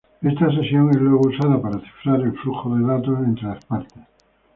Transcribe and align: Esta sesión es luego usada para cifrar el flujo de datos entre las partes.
Esta 0.23 0.49
sesión 0.51 0.89
es 0.89 0.95
luego 0.97 1.27
usada 1.27 1.61
para 1.61 1.79
cifrar 1.79 2.21
el 2.21 2.33
flujo 2.39 2.75
de 2.75 2.83
datos 2.87 3.19
entre 3.19 3.45
las 3.49 3.63
partes. 3.65 4.03